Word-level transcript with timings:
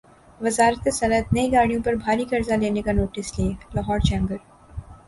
وزارت 0.41 0.83
صنعت 0.99 1.27
نئی 1.35 1.51
گاڑیوں 1.53 1.81
پر 1.85 1.93
بھاری 2.03 2.25
قرضہ 2.31 2.55
لینے 2.61 2.81
کا 2.85 2.91
ںوٹس 2.97 3.27
لے 3.37 3.47
لاہور 3.75 3.99
چیمبر 4.09 4.37